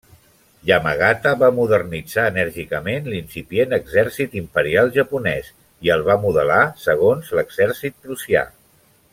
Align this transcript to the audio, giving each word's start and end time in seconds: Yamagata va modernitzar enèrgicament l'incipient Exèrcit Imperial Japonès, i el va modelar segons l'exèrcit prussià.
Yamagata 0.67 1.33
va 1.41 1.49
modernitzar 1.57 2.23
enèrgicament 2.29 3.09
l'incipient 3.13 3.77
Exèrcit 3.79 4.35
Imperial 4.41 4.91
Japonès, 4.99 5.53
i 5.89 5.95
el 5.97 6.07
va 6.11 6.19
modelar 6.27 6.61
segons 6.89 7.33
l'exèrcit 7.41 8.03
prussià. 8.07 8.45